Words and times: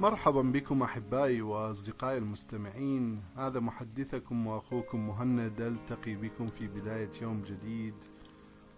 مرحبا 0.00 0.42
بكم 0.42 0.82
أحبائي 0.82 1.42
وأصدقائي 1.42 2.18
المستمعين. 2.18 3.22
هذا 3.36 3.60
محدثكم 3.60 4.46
وأخوكم 4.46 5.06
مهند. 5.06 5.60
ألتقي 5.60 6.14
بكم 6.14 6.46
في 6.46 6.66
بداية 6.66 7.10
يوم 7.22 7.42
جديد 7.42 7.94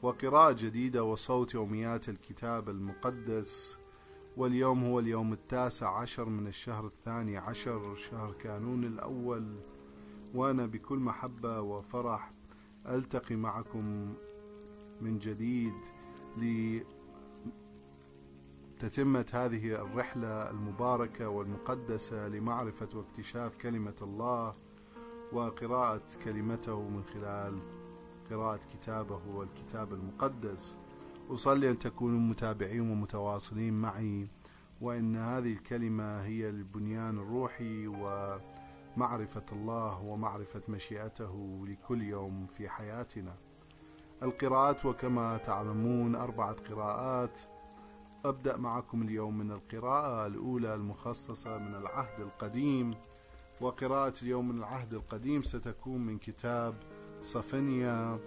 وقراءة 0.03 0.53
جديدة 0.53 1.05
وصوت 1.05 1.55
يوميات 1.55 2.09
الكتاب 2.09 2.69
المقدس. 2.69 3.79
واليوم 4.37 4.85
هو 4.85 4.99
اليوم 4.99 5.33
التاسع 5.33 5.99
عشر 5.99 6.25
من 6.25 6.47
الشهر 6.47 6.87
الثاني 6.87 7.37
عشر 7.37 7.95
شهر 7.95 8.33
كانون 8.33 8.85
الأول. 8.85 9.55
وأنا 10.35 10.67
بكل 10.67 10.99
محبة 10.99 11.61
وفرح 11.61 12.33
ألتقي 12.89 13.37
معكم 13.37 14.15
من 15.01 15.19
جديد 15.19 15.75
تتمة 18.81 19.27
هذه 19.33 19.75
الرحلة 19.83 20.51
المباركة 20.51 21.29
والمقدسة 21.29 22.29
لمعرفة 22.29 22.89
واكتشاف 22.95 23.57
كلمة 23.57 23.95
الله 24.03 24.55
وقراءة 25.33 26.03
كلمته 26.25 26.89
من 26.89 27.05
خلال 27.05 27.59
قراءة 28.31 28.61
كتابه 28.75 29.21
والكتاب 29.35 29.93
المقدس. 29.93 30.77
أصلي 31.31 31.71
أن 31.71 31.79
تكونوا 31.79 32.21
متابعين 32.21 32.91
ومتواصلين 32.91 33.77
معي 33.77 34.29
وأن 34.81 35.17
هذه 35.17 35.53
الكلمة 35.53 36.23
هي 36.23 36.49
البنيان 36.49 37.19
الروحي 37.19 37.87
ومعرفة 37.87 39.47
الله 39.53 40.03
ومعرفة 40.03 40.63
مشيئته 40.69 41.65
لكل 41.69 42.03
يوم 42.03 42.47
في 42.47 42.69
حياتنا. 42.69 43.35
القراءات 44.23 44.87
وكما 44.87 45.37
تعلمون 45.37 46.15
أربعة 46.15 46.57
قراءات 46.71 47.41
أبدأ 48.25 48.57
معكم 48.57 49.03
اليوم 49.03 49.39
من 49.39 49.51
القراءة 49.51 50.27
الأولى 50.27 50.75
المخصصة 50.75 51.59
من 51.59 51.75
العهد 51.75 52.21
القديم. 52.21 52.91
وقراءة 53.61 54.15
اليوم 54.23 54.49
من 54.49 54.59
العهد 54.59 54.95
القديم 54.95 55.43
ستكون 55.43 56.07
من 56.07 56.19
كتاب 56.19 56.75
صفنيا. 57.23 58.19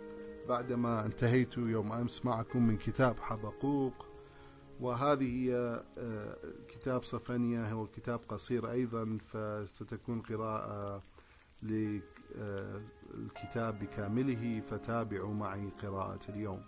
بعدما 0.50 1.06
انتهيت 1.06 1.58
يوم 1.58 1.92
أمس 1.92 2.26
معكم 2.26 2.68
من 2.68 2.78
كتاب 2.78 3.20
حبقوق. 3.20 4.06
وهذه 4.82 5.24
هي 5.24 5.84
آه، 5.98 6.38
كتاب 6.70 7.04
صفنيا 7.04 7.72
هو 7.72 7.88
كتاب 7.88 8.20
قصير 8.30 8.72
أيضا 8.72 9.18
فستكون 9.28 10.22
قراءة 10.22 11.02
للكتاب 11.64 12.04
بكامله 13.80 14.62
فتابعوا 14.70 15.34
معي 15.34 15.70
قراءة 15.84 16.20
اليوم. 16.30 16.62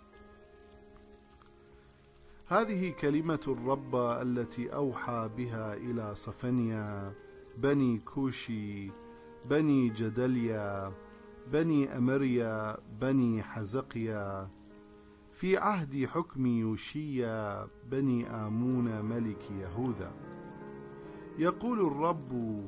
هذه 2.48 2.90
كلمة 2.90 3.40
الرب 3.48 3.96
التي 3.96 4.74
أوحى 4.74 5.30
بها 5.36 5.74
إلى 5.74 6.14
صفنيا 6.14 7.12
بني 7.58 7.98
كوشي 7.98 8.90
بني 9.50 9.88
جدليا 9.88 10.92
بني 11.52 11.96
أمريا 11.96 12.76
بني 13.00 13.42
حزقيا. 13.42 14.48
في 15.32 15.56
عهد 15.56 16.06
حكم 16.06 16.46
يوشيا 16.46 17.68
بني 17.90 18.26
آمون 18.30 19.04
ملك 19.04 19.50
يهوذا. 19.50 20.12
يقول 21.38 21.86
الرب 21.86 22.60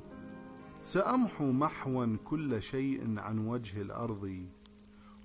سأمحو 0.82 1.52
محوا 1.52 2.16
كل 2.24 2.62
شيء 2.62 3.18
عن 3.18 3.46
وجه 3.46 3.82
الأرض 3.82 4.46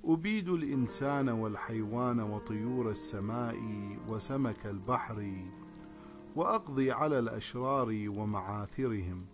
أبيد 0.06 0.50
الإنسان 0.50 1.30
والحيوان 1.30 2.20
وطيور 2.20 2.92
السماء 2.92 3.58
وسمك 4.08 4.66
البحر 4.66 5.46
وأقضي 6.36 6.92
على 6.92 7.20
الأشرار 7.20 7.88
ومعاثرهم 8.08 9.26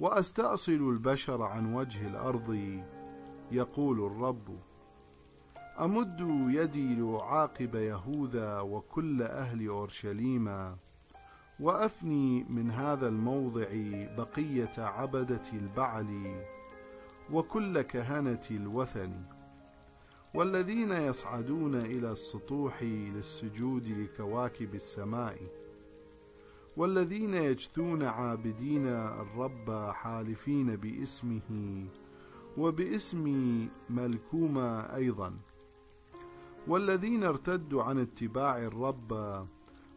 وأستأصل 0.00 0.72
البشر 0.72 1.42
عن 1.42 1.74
وجه 1.74 2.06
الأرض 2.06 2.80
يقول 3.52 4.06
الرب. 4.06 4.58
أمد 5.80 6.20
يدي 6.50 6.94
لأعاقب 6.94 7.74
يهوذا 7.74 8.60
وكل 8.60 9.22
أهل 9.22 9.68
أورشليم 9.68 10.76
وأفني 11.60 12.44
من 12.44 12.70
هذا 12.70 13.08
الموضع 13.08 13.68
بقية 14.16 14.72
عبدة 14.78 15.42
البعل 15.52 16.40
وكل 17.32 17.80
كهنة 17.80 18.46
الوثن. 18.50 19.22
والذين 20.34 20.92
يصعدون 20.92 21.74
إلى 21.74 22.12
السطوح 22.12 22.82
للسجود 22.82 23.88
لكواكب 23.88 24.74
السماء. 24.74 25.38
والذين 26.76 27.34
يجثون 27.34 28.02
عابدين 28.02 28.86
الرب 28.86 29.90
حالفين 29.90 30.76
باسمه 30.76 31.86
وباسم 32.56 33.24
ملكوما 33.90 34.96
أيضا. 34.96 35.34
والذين 36.68 37.24
ارتدوا 37.24 37.82
عن 37.82 37.98
اتباع 37.98 38.58
الرب 38.58 39.12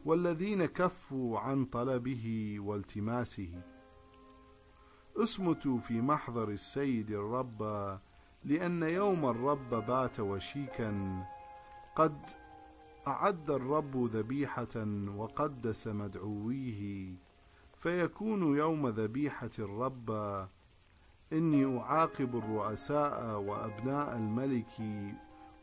والذين 0.05 0.65
كفوا 0.65 1.39
عن 1.39 1.65
طلبه 1.65 2.55
والتماسه. 2.59 3.70
اصمتوا 5.17 5.77
في 5.77 6.01
محضر 6.01 6.49
السيد 6.49 7.11
الرب 7.11 7.61
لأن 8.45 8.83
يوم 8.83 9.25
الرب 9.25 9.69
بات 9.69 10.19
وشيكا 10.19 11.23
قد 11.95 12.17
أعد 13.07 13.51
الرب 13.51 14.05
ذبيحة 14.15 14.75
وقدس 15.17 15.87
مدعويه 15.87 17.13
فيكون 17.77 18.57
يوم 18.57 18.87
ذبيحة 18.87 19.49
الرب. 19.59 20.09
إني 21.33 21.79
أعاقب 21.79 22.35
الرؤساء 22.35 23.39
وأبناء 23.39 24.15
الملك 24.17 24.71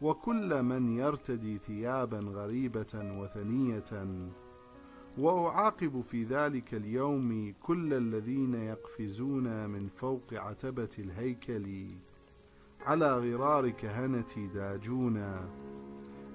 وكل 0.00 0.62
من 0.62 0.98
يرتدي 0.98 1.58
ثيابا 1.58 2.18
غريبة 2.18 2.94
وثنية. 2.94 4.18
وأعاقب 5.18 6.00
في 6.00 6.24
ذلك 6.24 6.74
اليوم 6.74 7.54
كل 7.62 7.94
الذين 7.94 8.54
يقفزون 8.54 9.70
من 9.70 9.88
فوق 9.88 10.34
عتبة 10.34 10.88
الهيكل 10.98 11.88
على 12.80 13.18
غرار 13.18 13.70
كهنة 13.70 14.50
داجونا 14.54 15.48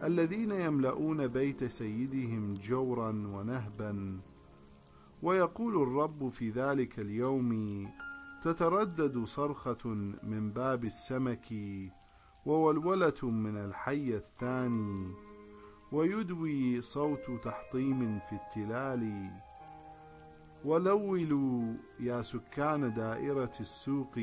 الذين 0.03 0.51
يملؤون 0.51 1.27
بيت 1.27 1.63
سيدهم 1.63 2.53
جورا 2.53 3.09
ونهبا. 3.09 4.19
ويقول 5.23 5.81
الرب 5.81 6.29
في 6.29 6.49
ذلك 6.49 6.99
اليوم 6.99 7.89
تتردد 8.41 9.25
صرخة 9.25 9.89
من 10.23 10.51
باب 10.51 10.85
السمك 10.85 11.53
وولولة 12.45 13.21
من 13.23 13.57
الحي 13.57 14.15
الثاني 14.15 15.32
ويدوي 15.93 16.81
صوت 16.81 17.31
تحطيم 17.43 18.19
في 18.19 18.35
التلال. 18.35 19.31
ولولوا 20.65 21.73
يا 21.99 22.21
سكان 22.21 22.93
دائرة 22.93 23.51
السوق 23.59 24.19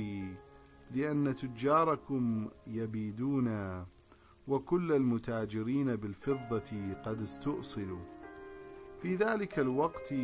لأن 0.95 1.35
تجاركم 1.35 2.49
يبيدون 2.67 3.49
وكل 4.49 4.93
المتاجرين 4.93 5.97
بالفضة 5.97 6.95
قد 7.05 7.23
استؤصلوا. 7.23 8.05
في 9.03 9.15
ذلك 9.15 9.59
الوقت 9.59 10.15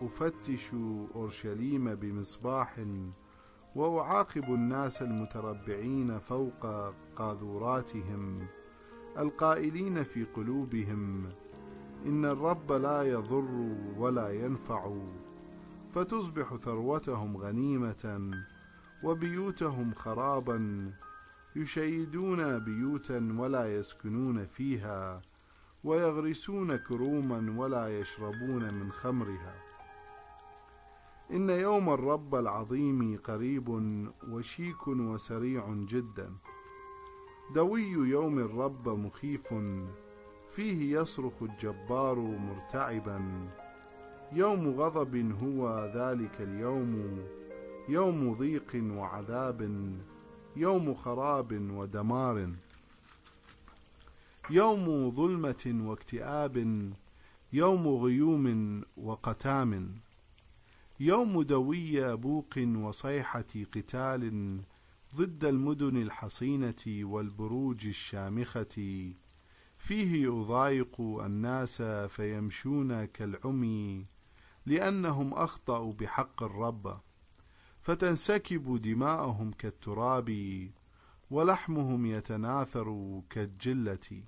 أفتش 0.00 0.74
أورشليم 1.14 1.94
بمصباح 1.94 2.84
وأعاقب 3.76 4.44
الناس 4.44 5.02
المتربعين 5.02 6.18
فوق 6.18 6.66
قاذوراتهم. 7.16 8.46
القائلين 9.18 10.04
في 10.04 10.24
قلوبهم 10.24 11.28
إن 12.06 12.24
الرب 12.24 12.72
لا 12.72 13.02
يضر 13.02 13.74
ولا 13.98 14.28
ينفع 14.30 14.96
فتصبح 15.94 16.56
ثروتهم 16.56 17.36
غنيمة 17.36 18.30
وبيوتهم 19.04 19.94
خرابا 19.94 20.90
يشيدون 21.56 22.58
بيوتا 22.58 23.34
ولا 23.38 23.76
يسكنون 23.78 24.46
فيها 24.46 25.22
ويغرسون 25.84 26.76
كروما 26.76 27.54
ولا 27.56 28.00
يشربون 28.00 28.74
من 28.74 28.92
خمرها. 28.92 29.54
إن 31.30 31.50
يوم 31.50 31.90
الرب 31.90 32.34
العظيم 32.34 33.18
قريب 33.24 33.68
وشيك 34.28 34.88
وسريع 34.88 35.74
جداً. 35.74 36.32
دوي 37.50 37.90
يوم 37.90 38.38
الرب 38.38 38.88
مخيف 38.88 39.54
فيه 40.54 41.00
يصرخ 41.00 41.42
الجبار 41.42 42.18
مرتعبا. 42.18 43.48
يوم 44.32 44.80
غضب 44.80 45.42
هو 45.42 45.92
ذلك 45.94 46.40
اليوم 46.40 47.18
يوم 47.88 48.32
ضيق 48.32 48.82
وعذاب 48.84 49.60
يوم 50.56 50.94
خراب 50.94 51.70
ودمار. 51.70 52.50
يوم 54.50 55.10
ظلمة 55.10 55.88
واكتئاب 55.88 56.56
يوم 57.52 57.88
غيوم 57.88 58.82
وقتام. 58.96 59.94
يوم 61.00 61.42
دوي 61.42 62.16
بوق 62.16 62.54
وصيحة 62.76 63.52
قتال 63.74 64.58
ضد 65.16 65.44
المدن 65.44 65.96
الحصينة 65.96 66.84
والبروج 66.88 67.86
الشامخة. 67.86 69.08
فيه 69.76 70.22
يضايق 70.24 71.00
الناس 71.00 71.82
فيمشون 71.82 73.04
كالعمي 73.04 74.04
لأنهم 74.66 75.34
أخطأوا 75.34 75.92
بحق 75.92 76.42
الرب 76.42 77.00
فتنسكب 77.80 78.82
دماءهم 78.82 79.50
كالتراب 79.50 80.30
ولحمهم 81.30 82.06
يتناثر 82.06 83.20
كالجلة. 83.30 84.22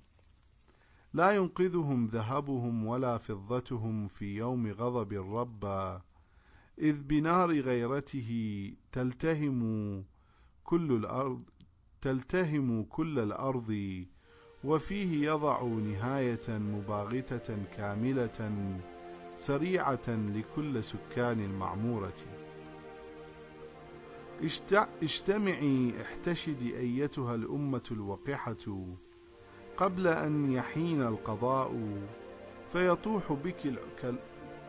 لا 1.13 1.31
ينقذهم 1.31 2.07
ذهبهم 2.07 2.85
ولا 2.85 3.17
فضتهم 3.17 4.07
في 4.07 4.35
يوم 4.35 4.67
غضب 4.67 5.13
الرب 5.13 5.65
إذ 6.79 7.01
بنار 7.01 7.59
غيرته 7.59 8.71
تلتهم 8.91 9.61
كل 10.65 10.91
الأرض 10.91 11.41
تلتهم 12.01 12.83
كل 12.83 13.19
الأرض 13.19 14.03
وفيه 14.63 15.27
يضع 15.27 15.63
نهاية 15.63 16.49
مباغتة 16.49 17.57
كاملة 17.77 18.77
سريعة 19.37 20.09
لكل 20.09 20.83
سكان 20.83 21.39
المعمورة. 21.45 22.13
اجتمعي 25.03 25.93
احتشدي 26.01 26.77
أيتها 26.77 27.35
الأمة 27.35 27.83
الوقحة 27.91 28.85
قبل 29.77 30.07
أن 30.07 30.51
يحين 30.51 31.01
القضاء 31.01 32.01
فيطوح 32.73 33.33
بك 33.33 33.73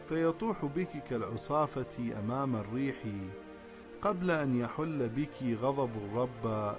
فيطوح 0.08 0.64
بك 0.64 1.04
كالعصافة 1.10 2.18
أمام 2.18 2.56
الريح 2.56 2.96
قبل 4.02 4.30
أن 4.30 4.60
يحل 4.60 5.08
بك 5.08 5.58
غضب 5.62 5.90
الرب 5.96 6.74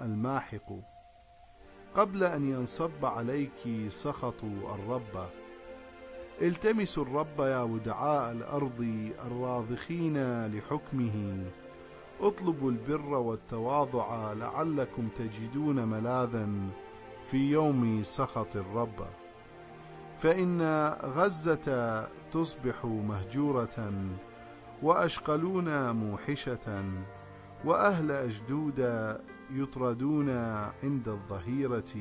الماحق. 0.00 0.72
قبل 1.94 2.24
أن 2.24 2.50
ينصب 2.50 3.04
عليك 3.04 3.88
سخط 3.88 4.44
الرب. 4.44 5.28
التمسوا 6.42 7.04
الرب 7.04 7.40
يا 7.40 7.62
ودعاء 7.62 8.32
الأرض 8.32 9.10
الراضخين 9.26 10.46
لحكمه. 10.46 11.44
اطلبوا 12.20 12.70
البر 12.70 13.14
والتواضع 13.14 14.32
لعلكم 14.32 15.08
تجدون 15.08 15.84
ملاذا 15.84 16.48
في 17.30 17.36
يوم 17.36 18.02
سخط 18.02 18.56
الرب. 18.56 19.06
فإن 20.18 20.62
غزة 21.02 22.08
تصبح 22.32 22.84
مهجورة 22.84 23.92
وأشقلون 24.82 25.90
موحشة 25.90 26.84
وأهل 27.64 28.10
أجدود 28.10 28.78
يطردون 29.50 30.30
عند 30.82 31.08
الظهيرة 31.08 31.92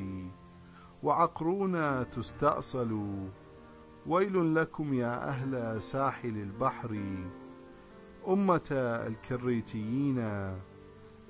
وعقرون 1.03 2.09
تستأصل. 2.09 3.17
ويل 4.07 4.55
لكم 4.55 4.93
يا 4.93 5.27
أهل 5.27 5.81
ساحل 5.81 6.37
البحر 6.37 6.97
أمة 8.27 8.69
الكريتيين 9.07 10.19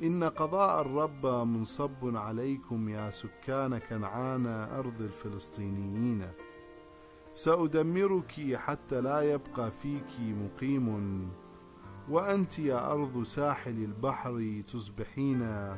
إن 0.03 0.23
قضاء 0.23 0.81
الرب 0.81 1.25
منصب 1.25 2.15
عليكم 2.17 2.89
يا 2.89 3.09
سكان 3.09 3.77
كنعان 3.77 4.45
أرض 4.47 5.01
الفلسطينيين. 5.01 6.27
سأدمرك 7.35 8.55
حتى 8.55 9.01
لا 9.01 9.21
يبقى 9.21 9.71
فيك 9.71 10.19
مقيم 10.19 11.29
وأنت 12.09 12.59
يا 12.59 12.91
أرض 12.91 13.23
ساحل 13.23 13.83
البحر 13.83 14.61
تصبحين 14.67 15.69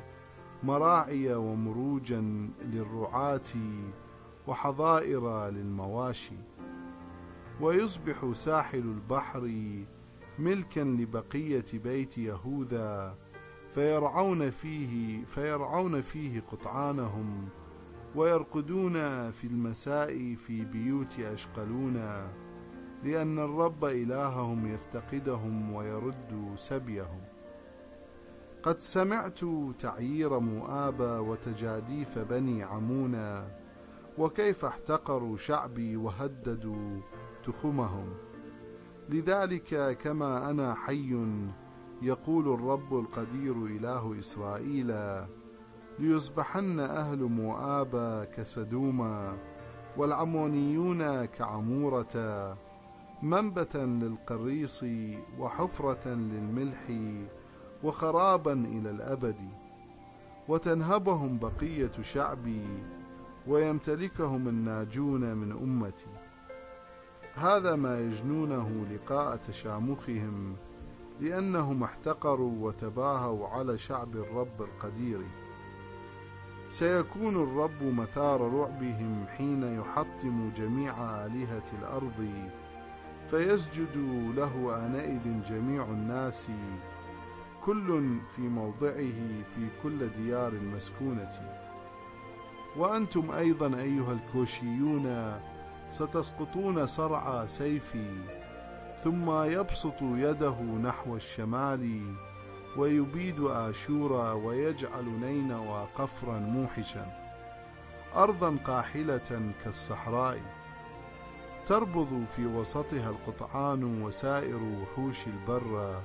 مراعي 0.64 1.34
ومروجا 1.34 2.50
للرعاة 2.62 3.42
وحظائر 4.48 5.50
للمواشي. 5.50 6.36
ويصبح 7.62 8.32
ساحل 8.34 8.80
البحر 8.80 9.52
ملكا 10.40 10.80
لبقية 10.80 11.66
بيت 11.74 12.18
يهوذا 12.18 13.16
فيرعون 13.70 14.50
فيه 14.50 15.26
فيرعون 15.26 16.02
فيه 16.02 16.40
قطعانهم 16.40 17.50
ويرقدون 18.16 18.94
في 19.32 19.48
المساء 19.48 20.36
في 20.36 20.66
بيوت 20.66 21.20
أشقلون 21.20 21.96
لأن 23.04 23.40
الرب 23.40 23.86
إلههم 23.86 24.68
يفتقدهم 24.74 25.74
ويرد 25.74 26.54
سبيهم. 26.56 27.22
قد 28.64 28.80
سمعت 28.80 29.40
تعيير 29.80 30.40
مؤاب 30.40 31.00
وتجاديف 31.00 32.20
بني 32.20 32.64
عمونا 32.64 33.48
وكيف 34.18 34.66
احتقروا 34.66 35.38
شعبي 35.38 35.98
وهددوا 35.98 37.02
تخمهم. 37.44 38.10
لذلك 39.10 39.98
كما 39.98 40.50
أنا 40.50 40.74
حي 40.74 41.26
يقول 42.02 42.54
الرب 42.54 43.00
القدير 43.00 43.66
إله 43.66 44.20
إسرائيل 44.20 44.92
ليصبحن 46.00 46.80
أهل 46.80 47.24
مؤاب 47.24 48.24
كسدوما 48.38 49.38
والعمونيون 49.98 51.26
كعمورة 51.26 52.16
منبتا 53.24 53.78
للقريص 53.78 54.86
وحفرة 55.40 56.08
للملح 56.08 56.92
وخرابا 57.84 58.54
إلى 58.54 58.90
الأبد. 58.90 59.36
وتنهبهم 60.48 61.40
بقية 61.40 61.92
شعبي 62.02 62.66
ويمتلكهم 63.48 64.48
الناجون 64.48 65.38
من 65.38 65.52
أمتي. 65.52 66.10
هذا 67.34 67.76
ما 67.76 68.00
يجنونه 68.00 68.86
لقاء 68.92 69.36
تشامخهم 69.36 70.56
لأنهم 71.20 71.84
احتقروا 71.84 72.68
وتباهوا 72.68 73.48
على 73.48 73.78
شعب 73.78 74.16
الرب 74.16 74.62
القدير. 74.62 75.45
سيكون 76.70 77.36
الرب 77.44 77.84
مثار 77.84 78.42
رعبهم 78.42 79.26
حين 79.38 79.80
يحطم 79.80 80.52
جميع 80.58 81.26
آلهة 81.26 81.64
الأرض 81.80 82.30
فيسجد 83.30 83.98
له 84.36 84.86
آنئذ 84.86 85.44
جميع 85.44 85.84
الناس 85.84 86.48
كل 87.66 88.18
في 88.36 88.42
موضعه 88.42 89.44
في 89.56 89.68
كل 89.84 90.10
ديار 90.10 90.54
المسكونة 90.54 91.32
وأنتم 92.78 93.32
أيضا 93.32 93.78
أيها 93.80 94.14
الكوشيون 94.14 95.36
ستسقطون 95.92 96.88
صرعى 96.88 97.46
سيفي 97.46 98.16
ثم 99.04 99.30
يبسط 99.44 100.02
يده 100.02 100.62
نحو 100.62 101.16
الشمال 101.16 102.02
ويبيد 102.78 103.40
آشور 103.40 104.34
ويجعل 104.34 105.06
نينوى 105.06 105.88
قفرا 105.96 106.40
موحشا 106.40 107.06
أرضا 108.16 108.58
قاحلة 108.66 109.54
كالصحراء. 109.64 110.42
تربض 111.68 112.26
في 112.36 112.46
وسطها 112.46 113.10
القطعان 113.10 114.02
وسائر 114.02 114.60
وحوش 114.64 115.28
البر 115.28 116.02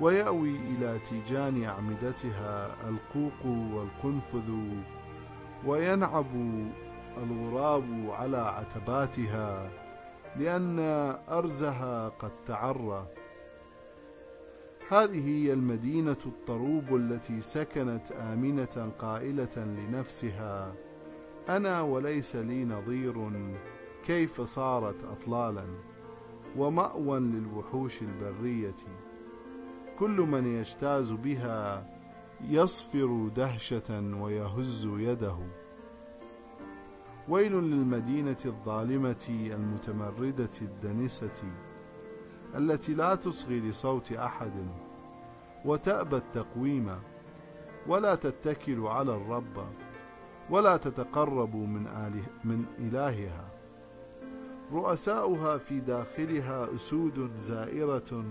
ويأوي 0.00 0.56
إلى 0.56 0.98
تيجان 0.98 1.64
أعمدتها 1.64 2.74
القوق 2.88 3.46
والقنفذ 3.46 4.50
وينعب 5.66 6.26
الغراب 7.16 8.10
على 8.10 8.38
عتباتها 8.38 9.70
لأن 10.36 10.78
أرزها 11.28 12.08
قد 12.08 12.30
تعرى. 12.46 13.06
هذه 14.92 15.28
هي 15.28 15.52
المدينة 15.52 16.16
الطروب 16.26 16.96
التي 16.96 17.40
سكنت 17.40 18.12
آمنة 18.12 18.92
قائلة 18.98 19.50
لنفسها. 19.56 20.74
أنا 21.48 21.80
وليس 21.80 22.36
لي 22.36 22.64
نظير 22.64 23.30
كيف 24.04 24.40
صارت 24.40 25.04
أطلالا 25.04 25.64
ومأوى 26.56 27.20
للوحوش 27.20 28.02
البرية. 28.02 28.74
كل 29.98 30.20
من 30.20 30.46
يجتاز 30.46 31.12
بها 31.12 31.86
يصفر 32.48 33.28
دهشة 33.36 34.16
ويهز 34.20 34.88
يده. 34.90 35.36
ويل 37.28 37.52
للمدينة 37.52 38.40
الظالمة 38.44 39.28
المتمردة 39.30 40.50
الدنسة 40.62 41.44
التي 42.54 42.94
لا 42.94 43.14
تصغي 43.14 43.60
لصوت 43.60 44.12
أحد. 44.12 44.81
وتأبى 45.64 46.16
التقويم. 46.16 46.98
ولا 47.86 48.14
تتكل 48.14 48.86
على 48.86 49.16
الرب 49.16 49.66
ولا 50.50 50.76
تتقرب 50.76 51.56
من, 51.56 51.86
آله 51.86 52.22
من 52.44 52.64
إلهها. 52.78 53.50
رؤساؤها 54.72 55.58
في 55.58 55.80
داخلها 55.80 56.74
أسود 56.74 57.30
زائرة 57.38 58.24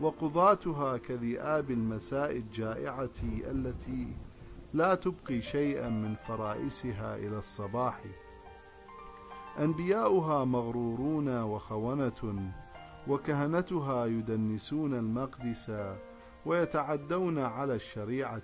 وقضاتها 0.00 0.96
كذئاب 0.96 1.70
المساء 1.70 2.36
الجائعة 2.36 3.20
التي 3.24 4.08
لا 4.74 4.94
تبقي 4.94 5.40
شيئا 5.40 5.88
من 5.88 6.14
فرائسها 6.14 7.16
إلى 7.16 7.38
الصباح. 7.38 8.00
أنبياؤها 9.58 10.44
مغرورون 10.44 11.42
وخونة 11.42 12.52
وكهنتها 13.08 14.06
يدنسون 14.06 14.94
المقدس 14.94 15.72
ويتعدون 16.46 17.38
على 17.38 17.74
الشريعة. 17.74 18.42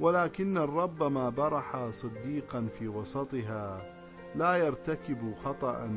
ولكن 0.00 0.58
الرب 0.58 1.02
ما 1.02 1.30
برح 1.30 1.90
صديقا 1.90 2.66
في 2.66 2.88
وسطها 2.88 3.94
لا 4.34 4.56
يرتكب 4.56 5.34
خطأ 5.34 5.90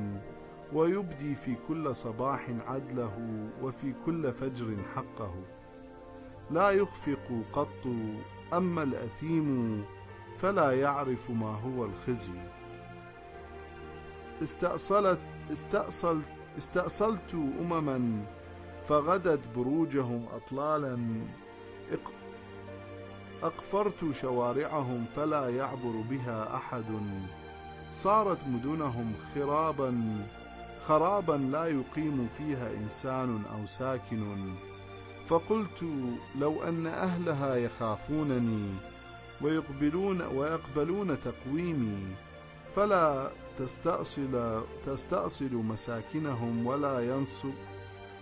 ويبدي 0.74 1.36
في 1.36 1.56
كل 1.68 1.96
صباح 1.96 2.50
عدله 2.68 3.48
وفي 3.62 3.94
كل 4.06 4.34
فجر 4.34 4.78
حقه. 4.96 5.36
لا 6.52 6.70
يخفق 6.70 7.44
قط 7.54 7.88
أما 8.54 8.84
الأثيم 8.84 9.84
فلا 10.38 10.72
يعرف 10.72 11.32
ما 11.32 11.56
هو 11.56 11.86
الخزي. 11.86 12.40
استأصلت 14.44 15.20
استأصلت 15.52 16.30
استأصلت 16.58 17.34
أمما 17.34 18.26
فغدت 18.92 19.40
بروجهم 19.56 20.26
أطلالا. 20.36 20.98
أقفرت 23.44 24.12
شوارعهم 24.12 25.06
فلا 25.16 25.50
يعبر 25.50 26.04
بها 26.10 26.56
أحد. 26.56 26.84
صارت 27.94 28.38
مدنهم 28.48 29.14
خرابا. 29.36 30.18
خرابا 30.88 31.34
لا 31.34 31.66
يقيم 31.66 32.28
فيها 32.38 32.74
إنسان 32.74 33.44
أو 33.46 33.66
ساكن. 33.66 34.54
فقلت 35.28 35.86
لو 36.40 36.64
أن 36.64 36.88
أهلها 36.88 37.56
يخافونني 37.56 38.74
ويقبلون 39.42 40.22
ويقبلون 40.22 41.20
تقويمي 41.20 42.16
فلا 42.76 43.32
تستأصل 43.58 44.64
تستأصل 44.86 45.54
مساكنهم 45.54 46.68
ولا 46.68 47.00
ينصب 47.00 47.54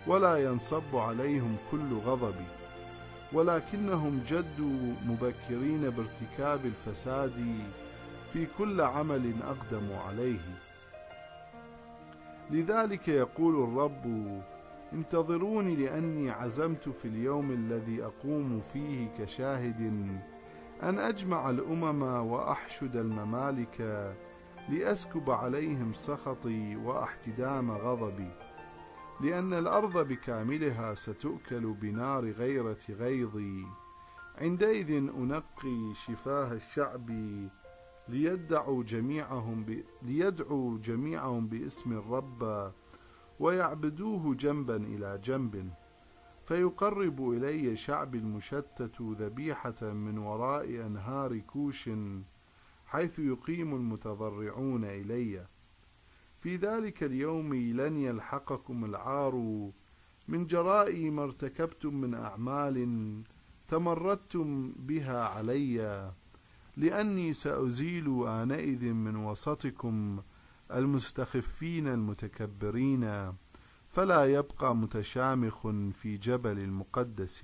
ولا 0.07 0.37
ينصب 0.37 0.95
عليهم 0.95 1.55
كل 1.71 1.93
غضب 1.93 2.35
ولكنهم 3.33 4.21
جدوا 4.27 4.93
مبكرين 5.05 5.89
بارتكاب 5.89 6.65
الفساد 6.65 7.45
في 8.33 8.47
كل 8.57 8.81
عمل 8.81 9.33
أقدموا 9.43 9.97
عليه. 9.97 10.39
لذلك 12.51 13.07
يقول 13.07 13.63
الرب 13.63 14.41
انتظروني 14.93 15.75
لأني 15.75 16.29
عزمت 16.29 16.89
في 16.89 17.07
اليوم 17.07 17.51
الذي 17.51 18.03
أقوم 18.03 18.61
فيه 18.73 19.07
كشاهد 19.19 19.81
أن 20.83 20.99
أجمع 20.99 21.49
الأمم 21.49 22.01
وأحشد 22.01 22.95
الممالك 22.95 24.13
لأسكب 24.69 25.29
عليهم 25.29 25.93
سخطي 25.93 26.75
واحتدام 26.75 27.71
غضبي. 27.71 28.31
لأن 29.21 29.53
الأرض 29.53 30.07
بكاملها 30.07 30.93
ستؤكل 30.93 31.73
بنار 31.73 32.31
غيرة 32.31 32.79
غيظي 32.89 33.65
عندئذ 34.37 34.91
أنقي 34.91 35.93
شفاه 35.93 36.53
الشعب 36.53 37.09
ليدعوا 38.09 38.83
جميعهم 38.83 39.63
ب... 39.63 39.83
ليدعوا 40.01 40.77
جميعهم 40.77 41.47
باسم 41.47 41.93
الرب 41.93 42.71
ويعبدوه 43.39 44.35
جنبا 44.35 44.75
إلى 44.75 45.19
جنب. 45.23 45.71
فيقرب 46.45 47.29
إلي 47.29 47.75
شعب 47.75 48.15
المشتت 48.15 49.01
ذبيحة 49.01 49.81
من 49.81 50.17
وراء 50.17 50.85
أنهار 50.85 51.37
كوش 51.39 51.89
حيث 52.85 53.19
يقيم 53.19 53.75
المتضرعون 53.75 54.83
إليّ. 54.83 55.45
في 56.41 56.55
ذلك 56.55 57.03
اليوم 57.03 57.53
لن 57.53 57.97
يلحقكم 57.97 58.85
العار 58.85 59.35
من 60.27 60.47
جراء 60.47 61.09
ما 61.09 61.23
ارتكبتم 61.23 61.95
من 61.95 62.13
أعمال 62.13 62.87
تمردتم 63.67 64.73
بها 64.77 65.23
علي 65.23 66.11
لأني 66.77 67.33
سأزيل 67.33 68.23
آنئذ 68.27 68.85
من 68.85 69.15
وسطكم 69.15 70.21
المستخفين 70.73 71.87
المتكبرين 71.87 73.33
فلا 73.87 74.25
يبقى 74.25 74.75
متشامخ 74.75 75.67
في 75.93 76.17
جبل 76.17 76.59
المقدس. 76.59 77.43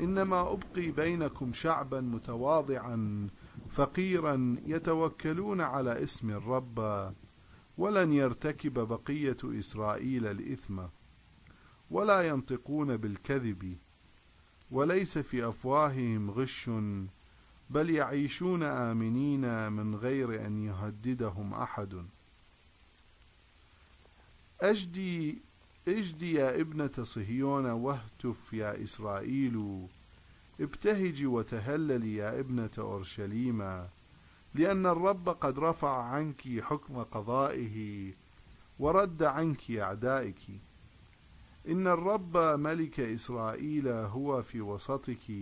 إنما 0.00 0.52
أبقي 0.52 0.90
بينكم 0.90 1.52
شعبا 1.52 2.00
متواضعا 2.00 3.28
فقيرا 3.70 4.56
يتوكلون 4.66 5.60
على 5.60 6.02
اسم 6.02 6.30
الرب. 6.30 6.78
ولن 7.80 8.12
يرتكب 8.12 8.72
بقية 8.72 9.36
إسرائيل 9.44 10.26
الإثم 10.26 10.80
ولا 11.90 12.28
ينطقون 12.28 12.96
بالكذب 12.96 13.76
وليس 14.70 15.18
في 15.18 15.48
أفواههم 15.48 16.30
غش 16.30 16.70
بل 17.70 17.90
يعيشون 17.90 18.62
آمنين 18.62 19.72
من 19.72 19.94
غير 19.94 20.46
أن 20.46 20.64
يهددهم 20.64 21.54
أحد. 21.54 22.06
أجدي 24.60 25.38
أجدي 25.88 26.32
يا 26.32 26.60
ابنة 26.60 26.92
صهيون 27.02 27.66
واهتف 27.66 28.52
يا 28.52 28.82
إسرائيل 28.82 29.86
ابتهجي 30.60 31.26
وتهللي 31.26 32.14
يا 32.16 32.40
ابنة 32.40 32.70
أورشليما 32.78 33.88
لأن 34.54 34.86
الرب 34.86 35.28
قد 35.28 35.58
رفع 35.58 36.02
عنك 36.02 36.60
حكم 36.62 37.02
قضائه 37.02 38.10
ورد 38.78 39.22
عنك 39.22 39.70
أعدائك. 39.70 40.40
إن 41.68 41.86
الرب 41.86 42.36
ملك 42.36 43.00
إسرائيل 43.00 43.88
هو 43.88 44.42
في 44.42 44.60
وسطك 44.60 45.32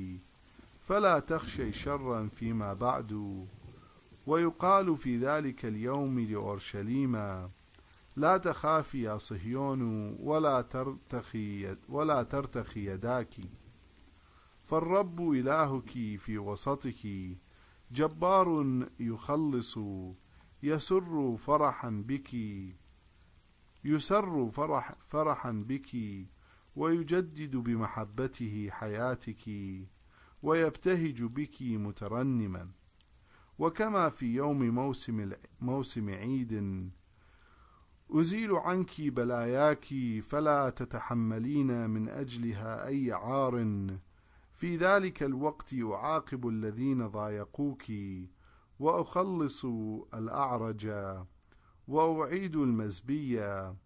فلا 0.88 1.18
تخشي 1.18 1.72
شرا 1.72 2.28
فيما 2.36 2.74
بعد. 2.74 3.46
ويقال 4.26 4.96
في 4.96 5.16
ذلك 5.16 5.64
اليوم 5.64 6.20
لأورشليم 6.20 7.16
لا 8.16 8.36
تخافي 8.36 9.02
يا 9.02 9.18
صهيون 9.18 10.12
ولا 10.20 10.60
ترتخي 10.60 11.76
ولا 11.88 12.22
ترتخي 12.22 12.86
يداك. 12.86 13.34
فالرب 14.64 15.30
إلهك 15.30 15.90
في 16.18 16.38
وسطك 16.38 17.06
جبار 17.92 18.66
يخلص 19.00 19.78
يسر 20.62 21.36
فرحا 21.36 22.04
بك 22.08 22.34
يسر 23.84 24.50
فرح 24.50 24.94
فرحا 25.08 25.64
بك 25.68 25.96
ويجدد 26.76 27.56
بمحبته 27.56 28.68
حياتك 28.70 29.50
ويبتهج 30.42 31.22
بك 31.22 31.62
مترنما. 31.62 32.68
وكما 33.58 34.10
في 34.10 34.26
يوم 34.26 34.62
موسم 34.62 35.32
موسم 35.60 36.10
عيد 36.10 36.90
أزيل 38.10 38.52
عنك 38.52 39.00
بلاياك 39.00 39.86
فلا 40.22 40.70
تتحملين 40.70 41.90
من 41.90 42.08
أجلها 42.08 42.86
أي 42.86 43.12
عار. 43.12 43.54
في 44.58 44.76
ذلك 44.76 45.22
الوقت 45.22 45.74
أعاقب 45.74 46.48
الذين 46.48 47.06
ضايقوك 47.06 47.84
وأخلص 48.78 49.64
الأعرج 50.14 50.90
وأعيد 51.88 52.56
المزبية 52.56 53.76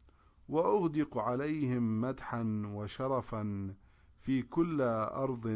وأغدق 0.49 1.19
عليهم 1.19 2.01
مدحا 2.01 2.63
وشرفا 2.75 3.75
في 4.21 4.43
كل 4.43 4.81
أرض 4.81 5.47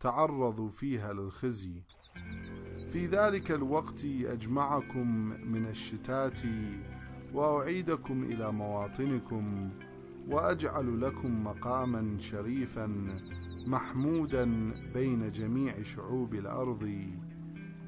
تعرضوا 0.00 0.70
فيها 0.70 1.12
للخزي. 1.12 1.82
في 2.92 3.06
ذلك 3.06 3.50
الوقت 3.50 4.04
أجمعكم 4.04 5.08
من 5.52 5.66
الشتات 5.66 6.40
وأعيدكم 7.32 8.22
إلى 8.24 8.52
مواطنكم 8.52 9.70
وأجعل 10.28 11.00
لكم 11.00 11.44
مقاما 11.44 12.20
شريفا 12.20 12.86
محمودا 13.66 14.72
بين 14.94 15.32
جميع 15.32 15.82
شعوب 15.82 16.34
الأرض 16.34 17.06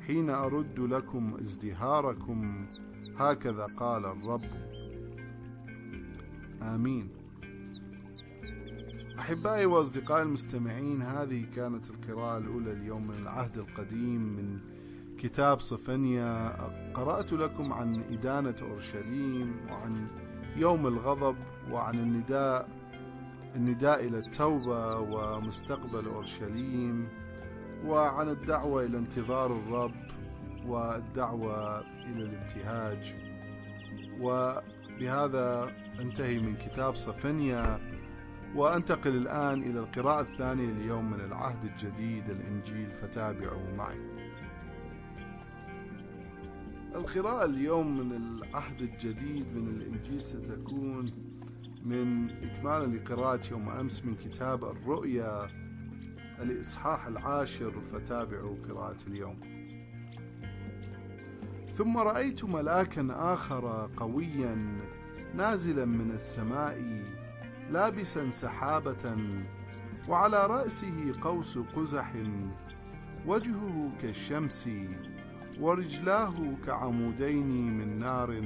حين 0.06 0.30
أرد 0.30 0.78
لكم 0.78 1.34
ازدهاركم 1.40 2.66
هكذا 3.18 3.66
قال 3.78 4.04
الرب. 4.06 4.42
آمين. 6.62 7.08
أحبائي 9.18 9.66
وأصدقائي 9.66 10.22
المستمعين 10.22 11.02
هذه 11.02 11.46
كانت 11.56 11.90
القراءة 11.90 12.38
الأولى 12.38 12.72
اليوم 12.72 13.02
من 13.02 13.14
العهد 13.22 13.58
القديم 13.58 14.20
من 14.20 14.58
كتاب 15.18 15.60
صفنيا. 15.60 16.56
قرأت 16.94 17.32
لكم 17.32 17.72
عن 17.72 18.00
إدانة 18.00 18.56
أورشليم 18.62 19.56
وعن 19.70 20.06
يوم 20.56 20.86
الغضب 20.86 21.36
وعن 21.70 21.98
النداء. 21.98 22.81
النداء 23.56 24.06
إلى 24.06 24.18
التوبة 24.18 24.98
ومستقبل 24.98 26.06
أورشليم 26.06 27.08
وعن 27.86 28.28
الدعوة 28.28 28.84
إلى 28.84 28.98
انتظار 28.98 29.52
الرب 29.56 29.94
والدعوة 30.66 31.80
إلى 31.80 32.22
الابتهاج. 32.22 33.14
وبهذا 34.20 35.72
أنتهي 36.00 36.38
من 36.38 36.56
كتاب 36.56 36.94
صفنيا 36.94 37.80
وأنتقل 38.54 39.16
الآن 39.16 39.62
إلى 39.62 39.80
القراءة 39.80 40.20
الثانية 40.20 40.70
اليوم 40.70 41.10
من 41.10 41.20
العهد 41.20 41.64
الجديد 41.64 42.30
الإنجيل. 42.30 42.90
فتابعوا 42.90 43.76
معي. 43.76 44.12
القراءة 46.94 47.44
اليوم 47.44 47.98
من 47.98 48.16
العهد 48.16 48.80
الجديد 48.80 49.56
من 49.56 49.68
الإنجيل 49.68 50.24
ستكون 50.24 51.12
من 51.84 52.30
إكمالا 52.30 52.96
لقراءة 52.96 53.50
يوم 53.50 53.68
أمس 53.68 54.04
من 54.04 54.14
كتاب 54.14 54.64
الرؤيا 54.64 55.48
الإصحاح 56.40 57.06
العاشر 57.06 57.80
فتابعوا 57.80 58.56
قراءة 58.68 58.96
اليوم. 59.06 59.40
ثم 61.74 61.96
رأيت 61.98 62.44
ملاكا 62.44 63.08
آخر 63.10 63.90
قويا 63.96 64.78
نازلا 65.34 65.84
من 65.84 66.10
السماء 66.10 67.02
لابسا 67.70 68.30
سحابة 68.30 69.16
وعلى 70.08 70.46
رأسه 70.46 71.14
قوس 71.20 71.58
قزح 71.58 72.12
وجهه 73.26 73.92
كالشمس 74.02 74.68
ورجلاه 75.60 76.34
كعمودين 76.66 77.78
من 77.78 77.98
نار 77.98 78.42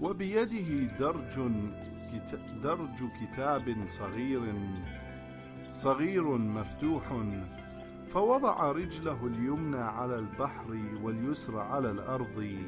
وبيده 0.00 0.96
درج 0.98 1.38
درج 2.62 3.04
كتاب 3.20 3.76
صغير 3.86 4.54
صغير 5.72 6.38
مفتوح 6.38 7.12
فوضع 8.10 8.72
رجله 8.72 9.26
اليمنى 9.26 9.82
على 9.82 10.18
البحر 10.18 10.98
واليسرى 11.02 11.60
على 11.60 11.90
الأرض 11.90 12.58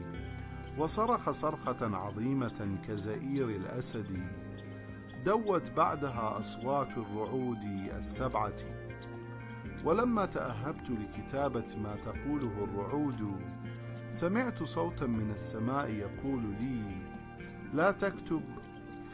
وصرخ 0.79 1.31
صرخة 1.31 1.97
عظيمة 1.97 2.79
كزئير 2.89 3.49
الأسد. 3.49 4.27
دوت 5.25 5.71
بعدها 5.71 6.41
أصوات 6.41 6.91
الرعود 6.99 7.65
السبعة. 7.97 8.57
ولما 9.85 10.27
تأهبت 10.27 10.91
لكتابة 10.91 11.77
ما 11.83 11.97
تقوله 11.97 12.65
الرعود 12.65 13.41
سمعت 14.11 14.63
صوتا 14.63 15.07
من 15.07 15.31
السماء 15.31 15.91
يقول 15.91 16.43
لي 16.61 17.03
لا 17.75 17.91
تكتب 17.91 18.43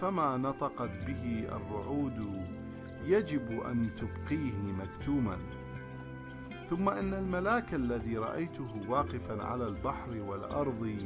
فما 0.00 0.36
نطقت 0.36 0.90
به 1.06 1.48
الرعود 1.52 2.44
يجب 3.04 3.60
أن 3.60 3.90
تبقيه 3.96 4.72
مكتوما. 4.72 5.36
ثم 6.70 6.88
إن 6.88 7.14
الملاك 7.14 7.74
الذي 7.74 8.16
رأيته 8.18 8.68
واقفا 8.88 9.42
على 9.42 9.66
البحر 9.66 10.10
والأرض 10.16 10.96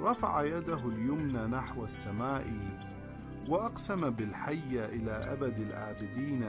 رفع 0.00 0.44
يده 0.44 0.88
اليمنى 0.88 1.46
نحو 1.46 1.84
السماء 1.84 2.46
وأقسم 3.48 4.10
بالحي 4.10 4.84
إلى 4.84 5.10
أبد 5.10 5.58
الآبدين 5.60 6.44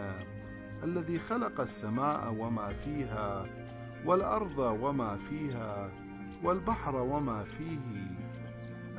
الذي 0.83 1.19
خلق 1.19 1.61
السماء 1.61 2.33
وما 2.39 2.73
فيها 2.73 3.45
والأرض 4.05 4.57
وما 4.57 5.17
فيها 5.17 5.89
والبحر 6.43 6.95
وما 6.95 7.43
فيه 7.43 8.07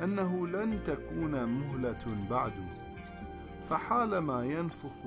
أنه 0.03 0.47
لن 0.47 0.83
تكون 0.83 1.43
مهلة 1.45 2.27
بعد. 2.29 2.53
فحالما 3.69 4.45
ينفخ 4.45 5.05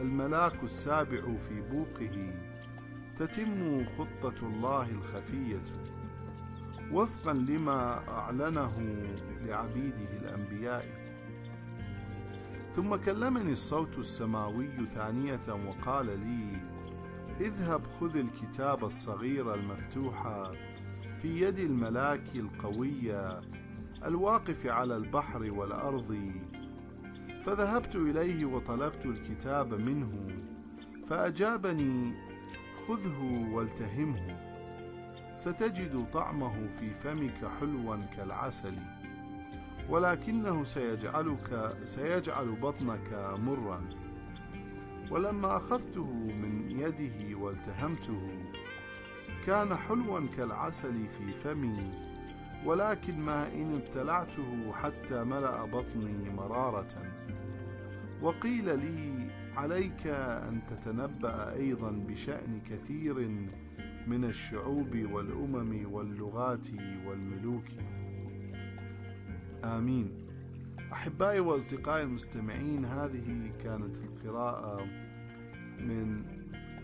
الملاك 0.00 0.64
السابع 0.64 1.20
في 1.20 1.60
بوقه 1.60 2.32
تتم 3.16 3.84
خطة 3.86 4.46
الله 4.46 4.90
الخفية. 4.90 5.64
وفقا 6.92 7.32
لما 7.32 8.08
أعلنه 8.08 8.96
لعبيده 9.46 10.10
الأنبياء. 10.22 11.08
ثم 12.76 12.96
كلمني 12.96 13.52
الصوت 13.52 13.98
السماوي 13.98 14.86
ثانية 14.94 15.66
وقال 15.68 16.06
لي 16.06 16.60
اذهب 17.40 17.86
خذ 18.00 18.16
الكتاب 18.16 18.84
الصغير 18.84 19.54
المفتوح 19.54 20.22
في 21.22 21.40
يد 21.42 21.58
الملاك 21.58 22.24
القوي 22.34 23.12
الواقف 24.04 24.66
على 24.66 24.96
البحر 24.96 25.50
والأرض. 25.50 26.32
فذهبت 27.44 27.96
إليه 27.96 28.44
وطلبت 28.44 29.06
الكتاب 29.06 29.74
منه 29.74 30.26
فأجابني 31.06 32.14
خذه 32.88 33.48
والتهمه 33.52 34.48
ستجد 35.34 36.10
طعمه 36.12 36.68
في 36.68 36.94
فمك 36.94 37.50
حلوا 37.60 37.96
كالعسل 37.96 38.74
ولكنه 39.88 40.64
سيجعلك 40.64 41.76
سيجعل 41.84 42.52
بطنك 42.52 43.38
مرا. 43.38 43.80
ولما 45.10 45.56
أخذته 45.56 46.12
من 46.12 46.70
يده 46.70 47.38
والتهمته 47.38 48.28
كان 49.46 49.74
حلوا 49.76 50.20
كالعسل 50.36 51.06
في 51.06 51.32
فمي. 51.32 52.07
ولكن 52.64 53.20
ما 53.20 53.54
إن 53.54 53.74
ابتلعته 53.74 54.72
حتى 54.72 55.24
ملأ 55.24 55.64
بطني 55.64 56.30
مرارة. 56.30 57.12
وقيل 58.22 58.78
لي 58.78 59.30
عليك 59.56 60.06
أن 60.06 60.60
تتنبأ 60.66 61.52
أيضا 61.52 61.90
بشأن 61.90 62.60
كثير 62.70 63.28
من 64.06 64.24
الشعوب 64.24 65.06
والأمم 65.12 65.92
واللغات 65.92 66.66
والملوك. 67.06 67.68
آمين. 69.64 70.28
أحبائي 70.92 71.40
وأصدقائي 71.40 72.02
المستمعين 72.02 72.84
هذه 72.84 73.52
كانت 73.64 73.96
القراءة 73.96 74.84
من 75.80 76.22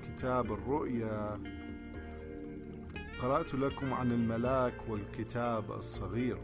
كتاب 0.02 0.52
الرؤيا 0.52 1.40
قرأت 3.20 3.54
لكم 3.54 3.94
عن 3.94 4.12
الملاك 4.12 4.74
والكتاب 4.88 5.70
الصغير 5.70 6.38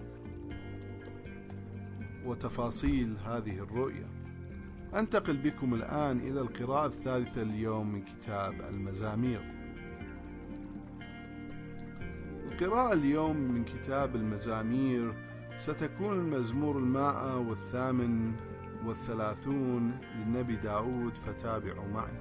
وتفاصيل 2.25 3.17
هذه 3.27 3.59
الرؤيا 3.59 4.09
أنتقل 4.95 5.37
بكم 5.37 5.75
الآن 5.75 6.19
إلى 6.19 6.41
القراءة 6.41 6.87
الثالثة 6.87 7.43
اليوم 7.43 7.93
من 7.93 8.03
كتاب 8.03 8.61
المزامير. 8.61 9.41
القراءة 12.53 12.93
اليوم 12.93 13.37
من 13.37 13.65
كتاب 13.65 14.17
المزامير 14.17 15.15
ستكون 15.57 16.19
المزمور 16.19 16.79
المائة 16.79 17.39
والثامن 17.39 18.33
والثلاثون 18.87 19.99
للنبي 20.17 20.57
داود 20.57 21.15
فتابعوا 21.15 21.89
معي. 21.89 22.21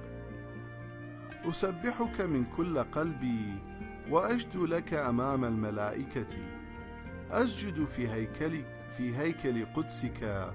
أسبحك 1.44 2.20
من 2.20 2.44
كل 2.44 2.78
قلبي 2.78 3.58
وأجد 4.10 4.56
لك 4.56 4.94
أمام 4.94 5.44
الملائكة. 5.44 6.38
أسجد 7.30 7.84
في 7.84 8.08
هيكل 8.08 8.62
في 8.96 9.16
هيكل 9.16 9.66
قدسك 9.66 10.52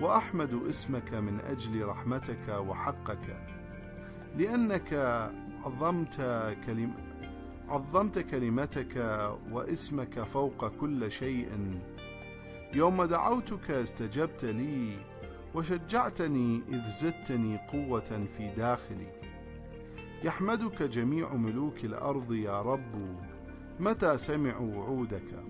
وأحمد 0.00 0.66
اسمك 0.68 1.14
من 1.14 1.40
أجل 1.40 1.84
رحمتك 1.84 2.48
وحقك. 2.48 3.36
لأنك 4.36 4.92
عظمت 5.64 6.16
كلم 6.66 6.94
عظمت 7.68 8.18
كلمتك 8.18 8.96
واسمك 9.50 10.22
فوق 10.22 10.68
كل 10.68 11.12
شيء. 11.12 11.80
يوم 12.74 13.04
دعوتك 13.04 13.70
استجبت 13.70 14.44
لي 14.44 14.96
وشجعتني 15.54 16.62
إذ 16.68 16.84
زدتني 16.84 17.56
قوة 17.56 18.26
في 18.36 18.48
داخلي. 18.56 19.21
يحمدك 20.24 20.82
جميع 20.82 21.34
ملوك 21.34 21.84
الأرض 21.84 22.32
يا 22.32 22.62
رب 22.62 23.16
متى 23.80 24.18
سمعوا 24.18 24.74
وعودك؟ 24.76 25.44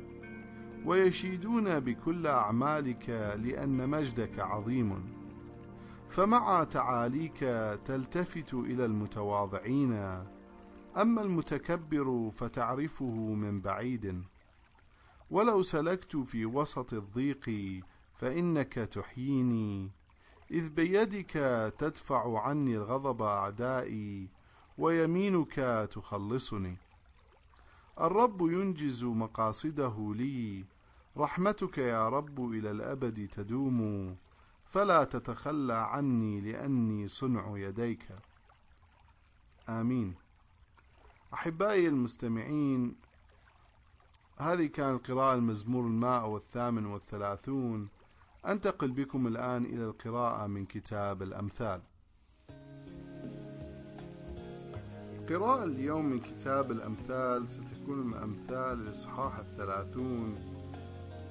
ويشيدون 0.85 1.81
بكل 1.81 2.27
أعمالك 2.27 3.09
لأن 3.45 3.89
مجدك 3.89 4.39
عظيم. 4.41 5.05
فمع 6.09 6.65
تعاليك 6.65 7.39
تلتفت 7.85 8.55
إلى 8.55 8.85
المتواضعين 8.85 9.93
أما 10.97 11.23
المتكبر 11.23 12.31
فتعرفه 12.35 13.15
من 13.35 13.61
بعيد. 13.61 14.23
ولو 15.31 15.63
سلكت 15.63 16.17
في 16.17 16.47
وسط 16.47 16.93
الضيق 16.93 17.51
فإنك 18.15 18.73
تحييني 18.73 19.91
إذ 20.51 20.69
بيدك 20.69 21.33
تدفع 21.79 22.41
عني 22.41 22.77
الغضب 22.77 23.23
أعدائي 23.23 24.29
ويمينك 24.83 25.89
تخلصني. 25.93 26.77
الرب 28.01 28.41
ينجز 28.41 29.05
مقاصده 29.05 30.15
لي. 30.17 30.65
رحمتك 31.17 31.79
يا 31.79 32.09
رب 32.09 32.53
إلى 32.53 32.71
الأبد 32.71 33.29
تدوم. 33.29 34.17
فلا 34.67 35.05
تتخلى 35.05 35.75
عني 35.75 36.41
لأني 36.41 37.09
صنع 37.09 37.59
يديك. 37.59 38.09
آمين. 39.69 40.15
أحبائي 41.35 41.89
المستمعين 41.89 42.97
هذه 44.39 44.67
كانت 44.67 45.11
قراءة 45.11 45.35
المزمور 45.35 45.85
الماء 45.85 46.29
والثامن 46.29 46.87
والثلاثون. 46.87 47.89
أنتقل 48.47 48.91
بكم 48.91 49.27
الآن 49.27 49.65
إلى 49.65 49.85
القراءة 49.85 50.47
من 50.47 50.67
كتاب 50.67 51.23
الأمثال. 51.23 51.92
قراءة 55.33 55.65
اليوم 55.65 56.07
من 56.07 56.21
كتاب 56.21 56.71
الأمثال 56.71 57.51
ستكون 57.51 57.99
من 57.99 58.15
أمثال 58.15 58.81
الإصحاح 58.81 59.39
الثلاثون 59.39 60.35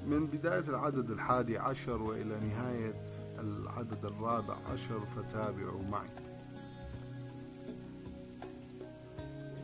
من 0.08 0.28
بداية 0.28 0.64
العدد 0.70 1.12
الحادي 1.12 1.58
عشر 1.58 2.02
وإلى 2.02 2.40
نهاية 2.40 3.06
العدد 3.40 4.06
الرابع 4.06 4.56
عشر 4.74 5.00
فتابعوا 5.00 5.84
معي. 5.92 6.10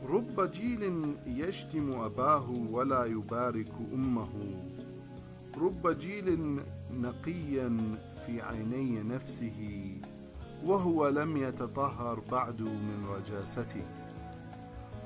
رب 0.09 0.51
جيل 0.51 1.15
يشتم 1.25 1.91
أباه 1.91 2.49
ولا 2.49 3.05
يبارك 3.05 3.71
أمه. 3.93 4.29
رب 5.57 5.87
جيل 5.87 6.59
نقيا 6.93 7.97
في 8.25 8.41
عيني 8.41 9.03
نفسه 9.03 9.91
وهو 10.65 11.07
لم 11.07 11.37
يتطهر 11.37 12.19
بعد 12.31 12.61
من 12.61 13.05
رجاسته. 13.09 13.96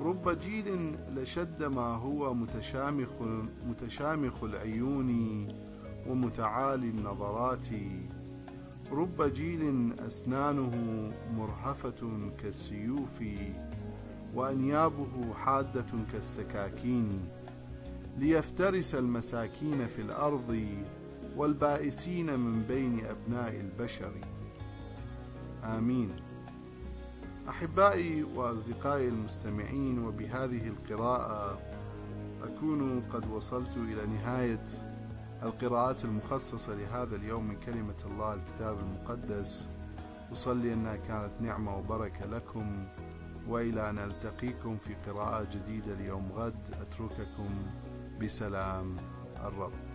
رب 0.01 0.39
جيل 0.39 0.97
لشد 1.15 1.63
ما 1.63 1.95
هو 1.95 2.33
متشامخ, 2.33 3.09
متشامخ 3.67 4.43
العيون 4.43 5.47
ومتعالي 6.07 6.89
النظرات. 6.89 7.67
رب 8.91 9.21
جيل 9.21 9.93
أسنانه 9.99 10.71
مرهفة 11.33 12.31
كالسيوف 12.41 13.23
وأنيابه 14.35 15.33
حادة 15.33 15.85
كالسكاكين. 16.11 17.29
ليفترس 18.17 18.95
المساكين 18.95 19.87
في 19.87 20.01
الأرض 20.01 20.67
والبائسين 21.37 22.39
من 22.39 22.63
بين 22.63 23.05
أبناء 23.05 23.59
البشر. 23.59 24.11
آمين. 25.63 26.09
أحبائي 27.51 28.23
وأصدقائي 28.23 29.07
المستمعين 29.07 30.05
وبهذه 30.05 30.67
القراءة 30.67 31.59
أكون 32.43 33.01
قد 33.01 33.29
وصلت 33.29 33.77
إلى 33.77 34.05
نهاية 34.05 34.65
القراءات 35.43 36.05
المخصصة 36.05 36.75
لهذا 36.75 37.15
اليوم 37.15 37.47
من 37.47 37.55
كلمة 37.59 37.95
الله 38.05 38.33
الكتاب 38.33 38.79
المقدس. 38.79 39.69
أصلي 40.31 40.73
أنها 40.73 40.95
كانت 40.95 41.31
نعمة 41.39 41.77
وبركة 41.77 42.25
لكم 42.25 42.85
وإلى 43.47 43.89
أن 43.89 43.97
ألتقيكم 43.97 44.77
في 44.77 44.95
قراءة 44.95 45.47
جديدة 45.51 45.93
اليوم 45.93 46.31
غد. 46.31 46.75
أترككم 46.81 47.49
بسلام 48.21 48.97
الرب. 49.45 49.90